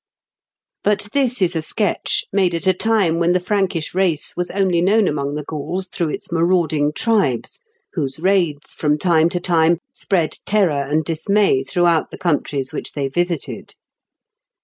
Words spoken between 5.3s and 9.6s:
the Gauls through its marauding tribes, whose raids, from time to